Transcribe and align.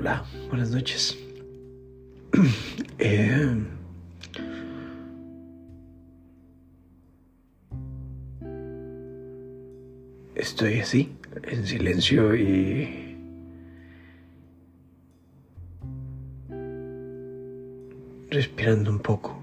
Hola, 0.00 0.24
buenas 0.48 0.70
noches. 0.70 1.18
Eh, 3.00 3.64
estoy 10.36 10.80
así, 10.80 11.16
en 11.42 11.66
silencio 11.66 12.36
y... 12.36 13.16
respirando 18.30 18.92
un 18.92 19.00
poco. 19.00 19.36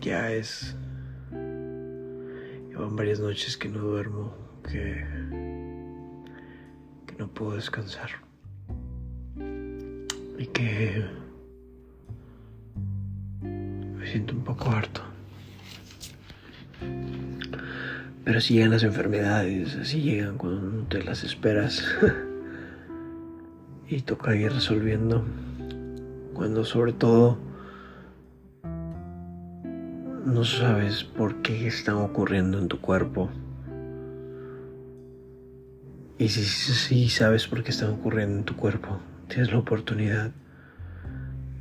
Ya 0.00 0.32
es... 0.32 0.76
Llevan 1.32 2.94
varias 2.94 3.18
noches 3.18 3.56
que 3.56 3.68
no 3.68 3.80
duermo, 3.80 4.34
que... 4.68 5.49
puedo 7.30 7.54
descansar. 7.54 8.10
Y 10.38 10.46
que... 10.46 11.04
me 13.42 14.06
siento 14.06 14.34
un 14.34 14.44
poco 14.44 14.70
harto. 14.70 15.02
Pero 18.24 18.38
así 18.38 18.54
llegan 18.54 18.70
las 18.70 18.82
enfermedades, 18.82 19.76
así 19.76 20.02
llegan 20.02 20.38
cuando 20.38 20.62
no 20.62 20.82
te 20.84 21.02
las 21.02 21.24
esperas. 21.24 21.82
y 23.88 24.02
toca 24.02 24.36
ir 24.36 24.52
resolviendo. 24.52 25.24
Cuando 26.32 26.64
sobre 26.64 26.92
todo 26.92 27.38
no 30.24 30.44
sabes 30.44 31.02
por 31.02 31.42
qué 31.42 31.66
están 31.66 31.96
ocurriendo 31.96 32.58
en 32.58 32.68
tu 32.68 32.80
cuerpo. 32.80 33.30
Y 36.20 36.28
si 36.28 37.08
sabes 37.08 37.46
por 37.46 37.64
qué 37.64 37.70
están 37.70 37.92
ocurriendo 37.92 38.36
en 38.36 38.44
tu 38.44 38.54
cuerpo, 38.54 39.00
tienes 39.26 39.50
la 39.50 39.58
oportunidad 39.58 40.32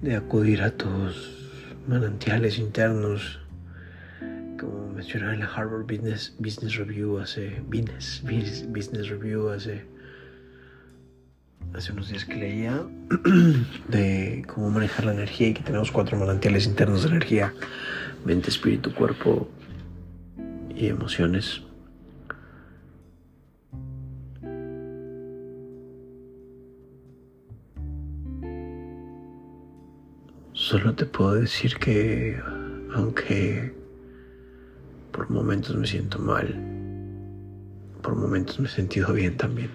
de 0.02 0.18
acudir 0.18 0.62
a 0.64 0.72
tus 0.72 1.78
manantiales 1.88 2.60
internos, 2.60 3.40
como 4.60 4.92
mencionaba 4.92 5.34
en 5.34 5.40
la 5.40 5.46
Harvard 5.46 5.84
Business, 5.84 6.36
Business 6.40 6.76
Review 6.76 7.20
hace 7.20 7.62
Business, 7.68 8.22
Business 8.68 9.08
Review 9.08 9.48
hace 9.48 9.86
hace 11.74 11.94
unos 11.94 12.10
días 12.10 12.26
que 12.26 12.36
leía 12.36 12.84
de 13.88 14.44
cómo 14.54 14.72
manejar 14.72 15.06
la 15.06 15.14
energía 15.14 15.48
y 15.48 15.54
que 15.54 15.64
tenemos 15.64 15.90
cuatro 15.90 16.18
manantiales 16.20 16.66
internos 16.66 17.04
de 17.04 17.12
energía, 17.12 17.54
mente, 18.26 18.50
espíritu, 18.50 18.94
cuerpo 18.94 19.50
y 20.76 20.88
emociones. 20.88 21.62
Solo 30.70 30.94
te 30.94 31.08
puedo 31.08 31.34
decir 31.34 31.78
que 31.78 32.40
aunque 32.94 33.74
por 35.12 35.28
momentos 35.32 35.76
me 35.76 35.88
siento 35.88 36.20
mal, 36.20 36.46
por 38.04 38.16
momentos 38.16 38.60
me 38.60 38.68
he 38.68 38.70
sentido 38.70 39.12
bien 39.14 39.36
también. 39.36 39.72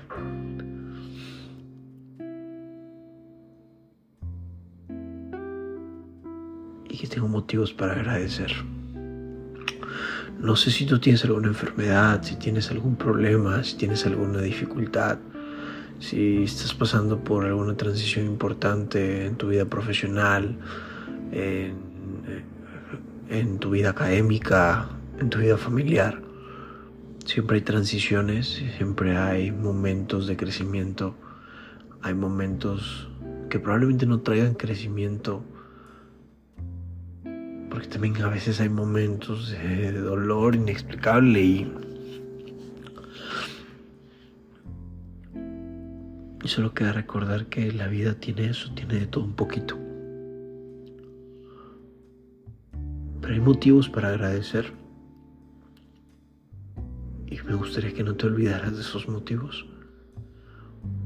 y 6.88 6.96
que 6.96 7.08
tengo 7.08 7.26
motivos 7.26 7.72
para 7.72 7.94
agradecer. 7.94 8.52
No 10.38 10.54
sé 10.54 10.70
si 10.70 10.86
tú 10.86 11.00
tienes 11.00 11.24
alguna 11.24 11.48
enfermedad, 11.48 12.22
si 12.22 12.36
tienes 12.36 12.70
algún 12.70 12.94
problema, 12.94 13.64
si 13.64 13.76
tienes 13.76 14.06
alguna 14.06 14.42
dificultad, 14.42 15.18
si 16.00 16.44
estás 16.44 16.74
pasando 16.74 17.22
por 17.22 17.44
alguna 17.44 17.76
transición 17.76 18.26
importante 18.26 19.26
en 19.26 19.36
tu 19.36 19.48
vida 19.48 19.64
profesional, 19.64 20.58
en, 21.32 21.74
en 23.30 23.58
tu 23.58 23.70
vida 23.70 23.90
académica, 23.90 24.88
en 25.18 25.30
tu 25.30 25.38
vida 25.38 25.56
familiar. 25.56 26.20
Siempre 27.24 27.56
hay 27.56 27.62
transiciones, 27.62 28.62
siempre 28.76 29.16
hay 29.16 29.50
momentos 29.50 30.26
de 30.26 30.36
crecimiento, 30.36 31.14
hay 32.02 32.14
momentos 32.14 33.08
que 33.48 33.58
probablemente 33.58 34.06
no 34.06 34.20
traigan 34.20 34.54
crecimiento 34.54 35.42
porque 37.74 37.88
también 37.88 38.22
a 38.22 38.28
veces 38.28 38.60
hay 38.60 38.68
momentos 38.68 39.50
de 39.50 39.90
dolor 39.90 40.54
inexplicable 40.54 41.42
y, 41.42 41.72
y 46.44 46.48
solo 46.48 46.74
queda 46.74 46.92
recordar 46.92 47.46
que 47.46 47.72
la 47.72 47.86
vida 47.86 48.14
tiene 48.20 48.50
eso, 48.50 48.70
tiene 48.74 49.00
de 49.00 49.06
todo 49.06 49.24
un 49.24 49.32
poquito. 49.32 49.78
Pero 53.22 53.32
hay 53.32 53.40
motivos 53.40 53.88
para 53.88 54.08
agradecer. 54.08 54.70
Y 57.26 57.40
me 57.46 57.54
gustaría 57.54 57.94
que 57.94 58.04
no 58.04 58.14
te 58.14 58.26
olvidaras 58.26 58.74
de 58.74 58.82
esos 58.82 59.08
motivos, 59.08 59.66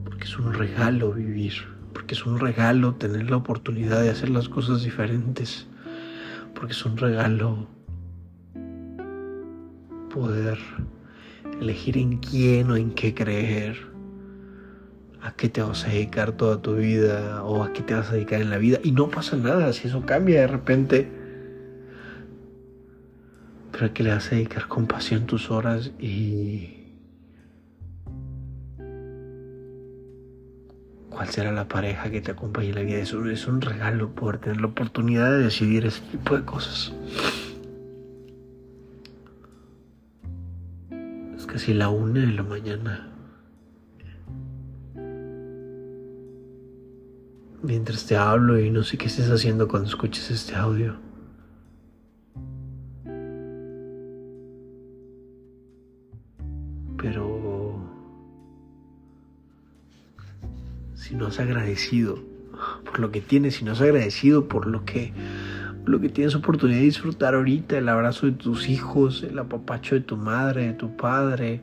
porque 0.05 0.25
es 0.25 0.37
un 0.37 0.53
regalo 0.53 1.13
vivir, 1.13 1.53
porque 1.95 2.15
es 2.15 2.27
un 2.27 2.41
regalo 2.41 2.97
tener 2.97 3.31
la 3.31 3.37
oportunidad 3.37 4.03
de 4.03 4.11
hacer 4.11 4.31
las 4.31 4.49
cosas 4.49 4.83
diferentes. 4.83 5.69
Porque 6.53 6.73
es 6.73 6.85
un 6.85 6.97
regalo 6.97 7.69
poder 10.13 10.59
elegir 11.61 11.97
en 11.97 12.19
quién 12.19 12.73
o 12.73 12.77
en 12.77 12.91
qué 12.91 13.15
creer, 13.15 13.98
a 15.23 15.33
qué 15.33 15.49
te 15.49 15.63
vas 15.63 15.85
a 15.85 15.89
dedicar 15.89 16.33
toda 16.33 16.63
tu 16.63 16.77
vida 16.77 17.43
o 17.43 17.65
a 17.65 17.73
qué 17.73 17.83
te 17.83 17.95
vas 17.95 18.11
a 18.11 18.15
dedicar 18.15 18.41
en 18.41 18.51
la 18.51 18.59
vida. 18.59 18.79
Y 18.83 18.93
no 18.93 19.09
pasa 19.09 19.37
nada 19.37 19.73
si 19.73 19.89
eso 19.89 20.05
cambia 20.07 20.41
de 20.41 20.47
repente. 20.47 21.09
Pero 23.73 23.87
a 23.87 23.93
qué 23.93 24.03
le 24.03 24.11
vas 24.11 24.27
a 24.33 24.37
dedicar 24.37 24.69
con 24.69 24.87
pasión 24.87 25.27
tus 25.27 25.51
horas 25.51 25.93
y 25.99 26.79
cuál 31.11 31.29
será 31.29 31.51
la 31.53 31.67
pareja 31.67 32.11
que 32.11 32.21
te 32.21 32.31
acompañe 32.31 32.69
en 32.69 32.75
la 32.77 32.83
vida. 32.83 32.99
Eso 32.99 33.25
es 33.27 33.47
un 33.49 33.61
regalo 33.61 34.15
poder 34.15 34.39
tener 34.39 34.61
la 34.61 34.69
oportunidad 34.69 35.33
de 35.33 35.39
decidir 35.45 35.85
ese 35.85 36.01
tipo 36.13 36.37
de 36.37 36.45
cosas. 36.45 36.93
Es 41.37 41.47
casi 41.47 41.75
la 41.75 41.89
una 41.89 42.21
de 42.21 42.33
la 42.33 42.43
mañana. 42.45 43.18
Mientras 47.63 48.07
te 48.07 48.17
hablo 48.17 48.59
y 48.59 48.71
no 48.71 48.85
sé 48.85 48.97
qué 48.97 49.07
estés 49.07 49.31
haciendo 49.31 49.67
cuando 49.67 49.89
escuches 49.89 50.31
este 50.31 50.55
audio. 50.55 50.97
Pero 56.97 57.81
si 60.95 61.17
no 61.17 61.27
has 61.27 61.41
agradecido 61.41 62.19
por 62.85 63.01
lo 63.01 63.11
que 63.11 63.21
tienes, 63.21 63.57
si 63.57 63.65
no 63.65 63.73
has 63.73 63.81
agradecido 63.81 64.47
por 64.47 64.67
lo 64.67 64.85
que, 64.85 65.13
lo 65.85 66.01
que 66.01 66.09
tienes 66.09 66.37
oportunidad 66.37 66.79
de 66.79 66.85
disfrutar 66.85 67.35
ahorita, 67.35 67.79
el 67.79 67.89
abrazo 67.89 68.27
de 68.27 68.33
tus 68.33 68.69
hijos, 68.69 69.25
el 69.25 69.39
apapacho 69.39 69.97
de 69.97 70.03
tu 70.03 70.17
madre, 70.17 70.67
de 70.69 70.73
tu 70.75 70.97
padre, 70.97 71.63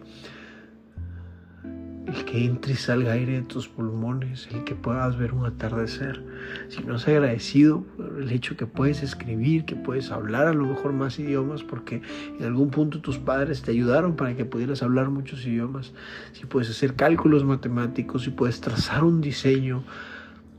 el 2.15 2.25
que 2.25 2.45
entre 2.45 2.73
y 2.73 2.75
salga 2.75 3.13
aire 3.13 3.33
de 3.33 3.41
tus 3.41 3.67
pulmones, 3.67 4.47
el 4.53 4.63
que 4.63 4.75
puedas 4.75 5.17
ver 5.17 5.33
un 5.33 5.45
atardecer. 5.45 6.23
Si 6.69 6.81
no 6.83 6.95
has 6.95 7.07
agradecido 7.07 7.85
el 8.17 8.31
hecho 8.31 8.55
que 8.55 8.65
puedes 8.65 9.03
escribir, 9.03 9.65
que 9.65 9.75
puedes 9.75 10.11
hablar 10.11 10.47
a 10.47 10.53
lo 10.53 10.65
mejor 10.65 10.93
más 10.93 11.19
idiomas, 11.19 11.63
porque 11.63 12.01
en 12.39 12.45
algún 12.45 12.69
punto 12.69 13.01
tus 13.01 13.17
padres 13.17 13.61
te 13.61 13.71
ayudaron 13.71 14.15
para 14.15 14.35
que 14.35 14.45
pudieras 14.45 14.81
hablar 14.81 15.09
muchos 15.09 15.45
idiomas. 15.45 15.93
Si 16.33 16.45
puedes 16.45 16.69
hacer 16.69 16.95
cálculos 16.95 17.43
matemáticos, 17.43 18.23
si 18.23 18.29
puedes 18.29 18.61
trazar 18.61 19.03
un 19.03 19.21
diseño, 19.21 19.83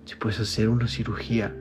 si 0.05 0.15
puedes 0.17 0.39
hacer 0.41 0.69
una 0.69 0.89
cirugía. 0.89 1.55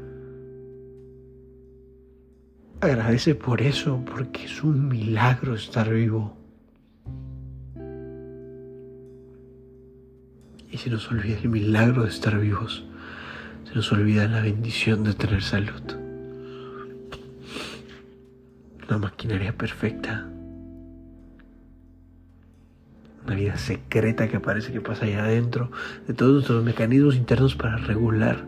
Agradece 2.81 3.35
por 3.35 3.61
eso, 3.61 4.03
porque 4.05 4.45
es 4.45 4.61
un 4.61 4.87
milagro 4.87 5.55
estar 5.55 5.89
vivo. 5.89 6.44
Y 10.75 10.77
se 10.77 10.89
nos 10.89 11.09
olvida 11.09 11.37
el 11.41 11.47
milagro 11.47 12.03
de 12.03 12.09
estar 12.09 12.37
vivos. 12.37 12.83
Se 13.65 13.75
nos 13.75 13.89
olvida 13.93 14.27
la 14.27 14.41
bendición 14.41 15.05
de 15.05 15.13
tener 15.13 15.41
salud. 15.41 15.81
Una 18.85 18.97
maquinaria 18.97 19.57
perfecta. 19.57 20.27
Una 23.25 23.35
vida 23.35 23.57
secreta 23.57 24.27
que 24.27 24.41
parece 24.41 24.73
que 24.73 24.81
pasa 24.81 25.05
allá 25.05 25.23
adentro. 25.23 25.71
De 26.09 26.13
todos 26.13 26.33
nuestros 26.33 26.61
mecanismos 26.65 27.15
internos 27.15 27.55
para 27.55 27.77
regular 27.77 28.43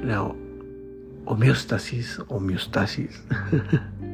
la 0.00 0.32
homeostasis, 1.24 2.22
homeostasis. 2.28 3.20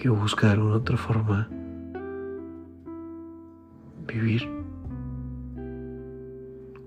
que 0.00 0.08
busca 0.08 0.46
de 0.46 0.54
alguna 0.54 0.76
otra 0.76 0.96
forma 0.96 1.46
vivir 4.06 4.48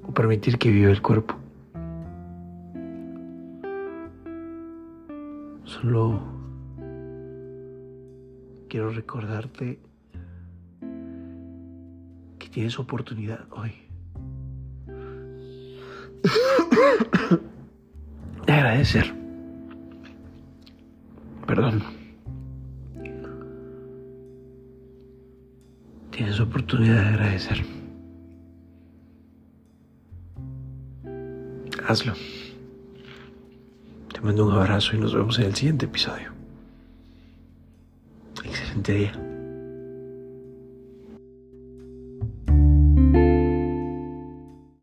o 0.01 0.11
permitir 0.11 0.57
que 0.57 0.71
viva 0.71 0.89
el 0.89 0.99
cuerpo. 0.99 1.35
Solo 5.63 6.23
quiero 8.67 8.89
recordarte 8.89 9.79
que 12.39 12.49
tienes 12.49 12.79
oportunidad 12.79 13.45
hoy 13.51 13.73
de 18.47 18.53
agradecer. 18.53 19.13
Perdón. 21.45 22.02
Tienes 26.15 26.39
oportunidad 26.39 27.01
de 27.01 27.07
agradecer. 27.07 27.65
Hazlo. 31.87 32.13
Te 34.13 34.21
mando 34.21 34.45
un 34.45 34.53
abrazo 34.53 34.95
y 34.95 34.99
nos 34.99 35.15
vemos 35.15 35.39
en 35.39 35.45
el 35.45 35.55
siguiente 35.55 35.85
episodio. 35.85 36.31
Excelente 38.45 38.93
día. 38.93 39.22